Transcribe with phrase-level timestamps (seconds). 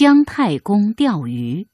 [0.00, 1.66] 姜太公钓鱼。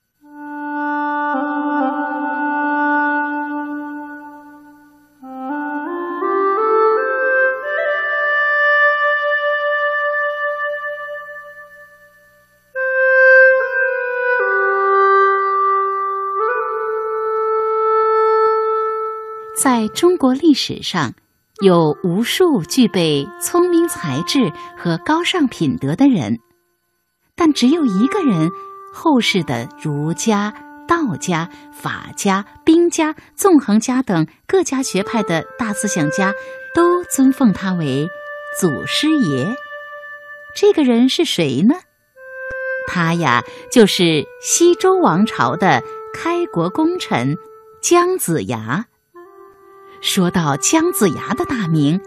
[19.63, 21.13] 在中国历史上，
[21.63, 26.39] 有无数具备聪明才智和高尚品德的人，
[27.37, 28.51] 但只有一个人，
[28.93, 30.55] 后世的儒家、
[30.87, 36.33] 道家、法家、兵家、纵横家等各家学派的大思想家
[36.75, 38.07] 都尊奉他为
[38.61, 39.57] 祖师爷。
[40.55, 41.75] 这个人是谁呢？
[42.87, 45.83] 他呀，就是西周王朝的
[46.13, 47.37] 开国功臣
[47.83, 48.87] 姜子牙。
[50.01, 52.01] 说到姜子牙的大名，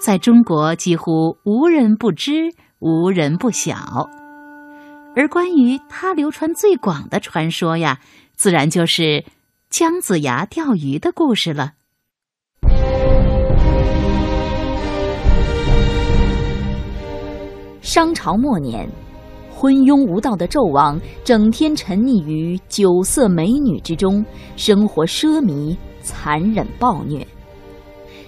[0.00, 4.08] 在中国几乎无人不知，无人不晓。
[5.14, 8.00] 而关于他流传最广的传说呀，
[8.34, 9.24] 自然就是
[9.68, 11.72] 姜子牙钓鱼的故事了。
[17.82, 18.88] 商朝末年，
[19.54, 24.24] 昏庸无道的纣王整天沉溺于酒色美女之中，
[24.56, 27.26] 生活奢靡，残忍暴虐。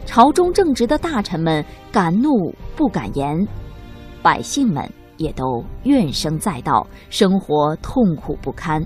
[0.04, 3.48] 朝中正直的大臣们敢怒不敢言，
[4.20, 8.84] 百姓们也都怨声载道，生活痛苦不堪。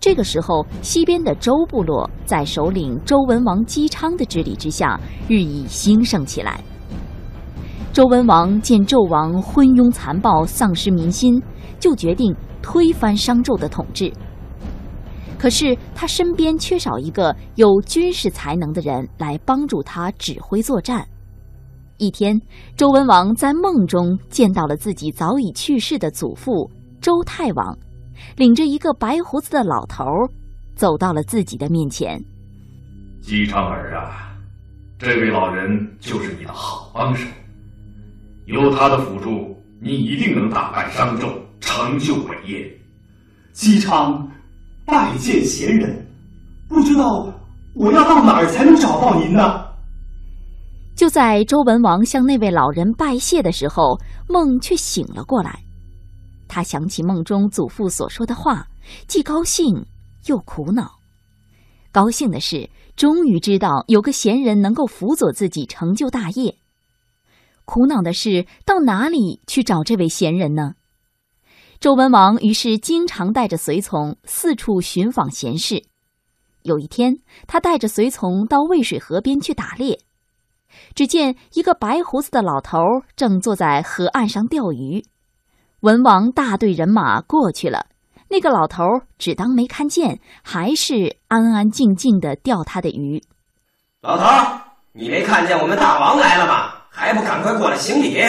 [0.00, 6.62] 这个时候，西边的周部落在首领周文王姬昌的治理之下，日益兴盛起来。
[7.92, 11.42] 周文王见纣王昏庸残暴，丧失民心，
[11.80, 14.12] 就决定推翻商纣的统治。
[15.36, 21.06] 可是他身边缺少一个有军事才能的人来帮助他指挥作战。
[21.98, 22.40] 一天，
[22.76, 27.76] 周文王在梦中见到了自己早已去世的祖父周太王，
[28.36, 30.28] 领着一个白胡子的老头儿
[30.76, 32.22] 走到了自己的面前。
[33.20, 34.32] 姬昌儿啊，
[34.96, 37.26] 这位老人就是你的好帮手，
[38.46, 42.70] 有他的辅助，你一定能打败商纣，成就伟业。
[43.52, 44.26] 姬昌。
[44.86, 46.06] 拜见贤人，
[46.66, 47.30] 不知道
[47.74, 49.67] 我要到哪儿才能找到您呢？
[50.98, 53.96] 就在周文王向那位老人拜谢的时候，
[54.28, 55.62] 梦却醒了过来。
[56.48, 58.66] 他想起梦中祖父所说的话，
[59.06, 59.86] 既高兴
[60.26, 60.98] 又苦恼。
[61.92, 66.50] 高兴的是，终于知道有个贤人能够辅佐自己成就大业；
[67.64, 70.74] 苦恼的是，到哪里去找这位贤人呢？
[71.78, 75.84] 周文王于是经常带着随从四处寻访贤士。
[76.62, 80.00] 有一天，他带着随从到渭水河边去打猎，
[80.94, 82.78] 只见一个白胡子的老头
[83.16, 85.04] 正坐在河岸上钓鱼。
[85.80, 87.86] 文王大队人马过去了，
[88.28, 88.84] 那个老头
[89.18, 93.22] 只当没看见，还是安安静静的钓他的鱼。
[94.00, 94.24] 老头，
[94.92, 96.74] 你没看见我们大王来了吗？
[96.90, 98.20] 还不赶快过来行礼！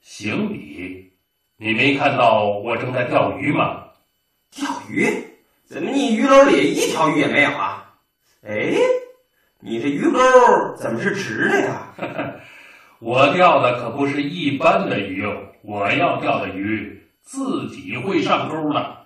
[0.00, 1.12] 行礼。
[1.56, 3.84] 你没看到我正在钓鱼吗？
[4.50, 5.06] 钓鱼？
[5.66, 7.94] 怎么你鱼篓里一条鱼也没有啊？
[8.42, 8.74] 哎，
[9.62, 10.18] 你这鱼钩
[10.76, 11.82] 怎么是直的呀？
[12.98, 18.96] 我钓的可不是一般的鱼哦，我要钓的鱼自己会上钩的。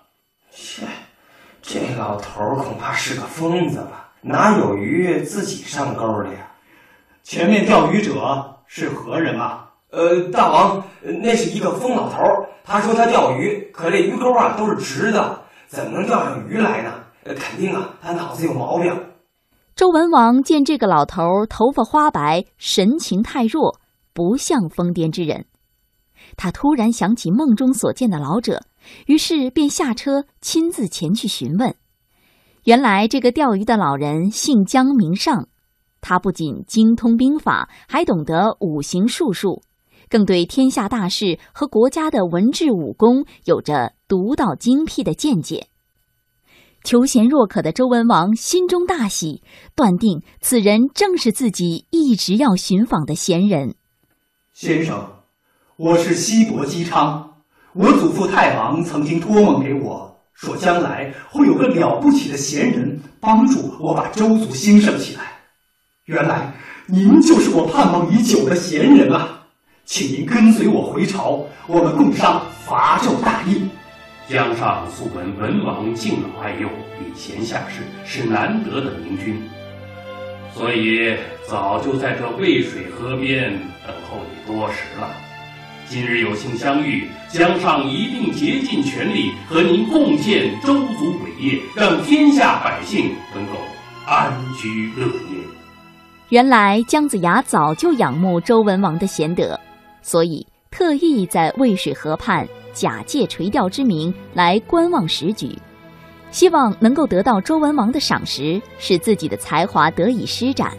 [0.51, 0.83] 切，
[1.61, 4.13] 这老头恐怕是个疯子吧？
[4.21, 6.51] 哪有鱼自己上钩的呀？
[7.21, 9.69] 前面钓鱼者是何人啊？
[9.91, 12.23] 呃，大王，那是一个疯老头
[12.63, 16.93] 他说他钓鱼，可这鱼钩啊都是直的，怎么能钓上鱼来呢？
[17.25, 18.93] 肯定啊，他脑子有毛病。
[19.75, 23.77] 周文王见这个老头头发花白，神情太弱，
[24.13, 25.47] 不像疯癫之人。
[26.37, 28.61] 他突然想起梦中所见的老者，
[29.05, 31.75] 于是便下车亲自前去询问。
[32.63, 35.49] 原来这个钓鱼的老人姓姜，名尚，
[35.99, 39.61] 他不仅精通兵法，还懂得五行术数。
[40.07, 45.67] 更对天下大事和国家的文治武功有着独到精辟的见解。
[46.85, 49.41] 求贤若渴的周文王心中大喜，
[49.75, 53.73] 断定此人正是自己一直要寻访的贤人。
[54.53, 55.03] 先生，
[55.77, 57.37] 我是西伯姬昌。
[57.73, 65.23] 我祖父太王曾经托梦给我说，将来会有个了不起的贤人帮助我把周族兴盛起来。
[66.05, 66.53] 原来
[66.85, 69.47] 您就是我盼望已久的贤人啊！
[69.85, 73.59] 请您跟随我回朝，我们共商伐纣大业。
[74.27, 76.67] 姜尚素闻文王敬老爱幼，
[76.99, 79.39] 礼贤下士，是难得的明君，
[80.51, 81.15] 所以
[81.47, 83.51] 早就在这渭水河边
[83.85, 85.11] 等候你多时了。
[85.87, 93.51] 今日有幸相遇，江上一定竭尽全力和您共建周族伟业，让天下百姓能够
[94.07, 95.37] 安居乐业。
[96.29, 99.59] 原来姜子牙早就仰慕周文王的贤德，
[100.01, 105.57] 所以特意在渭水河畔假借垂钓之名来观望时局，
[106.29, 110.71] 希望能够得到周文王的赏识，使自己的才华得以施展。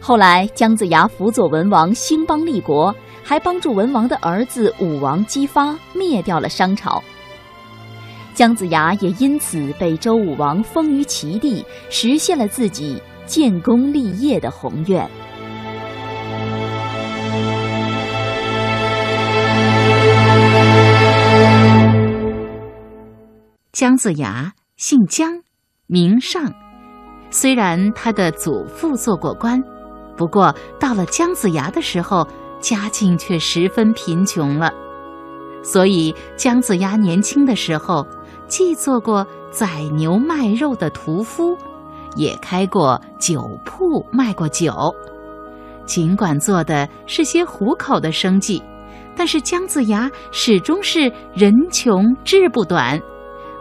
[0.00, 2.92] 后来，姜子牙辅佐文王兴邦立国，
[3.22, 7.00] 还帮助文王的儿子武王姬发灭掉了商朝。
[8.34, 15.08] 姜子牙也因此被周武王封于齐地，实现了自己建功立业的宏愿。
[23.82, 25.42] 姜子牙姓姜，
[25.88, 26.52] 名尚，
[27.30, 29.60] 虽然他的祖父做过官。
[30.16, 32.24] 不过，到了姜子牙的时候，
[32.60, 34.72] 家境却十分贫穷了。
[35.64, 38.06] 所以，姜子牙年轻的时候，
[38.46, 41.58] 既做过宰牛卖肉的屠夫，
[42.14, 44.94] 也开过酒铺卖过酒。
[45.86, 48.62] 尽管做的是些糊口的生计，
[49.16, 52.96] 但是姜子牙始终是人穷志不短。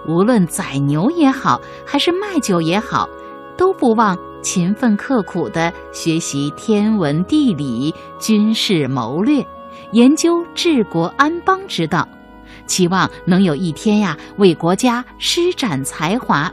[0.07, 3.07] 无论宰牛也好，还是卖酒也好，
[3.57, 4.17] 都不忘。
[4.41, 9.45] 勤奋刻苦地学习天文地理、军事谋略，
[9.91, 12.07] 研究治国安邦之道，
[12.65, 16.51] 期望能有一天呀为国家施展才华。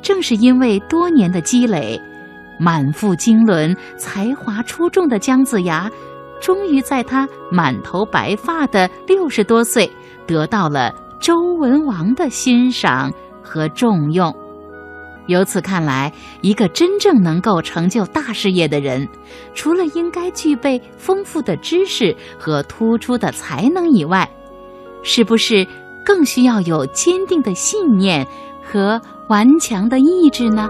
[0.00, 2.00] 正是因为多年的积累，
[2.58, 5.90] 满腹经纶、才华出众的姜子牙，
[6.40, 9.90] 终于在他满头白发的六十多岁，
[10.26, 10.94] 得到了
[11.24, 13.10] 周文王的欣赏
[13.42, 14.30] 和重用。
[15.26, 16.12] 由此看来，
[16.42, 19.08] 一个真正能够成就大事业的人，
[19.54, 24.28] 除了应该具备丰富的知识和突出的才能以外，
[25.02, 25.66] 是不是
[26.04, 28.26] 更需要有坚定的信念
[28.62, 29.00] 和
[29.30, 30.62] 顽强的意志呢？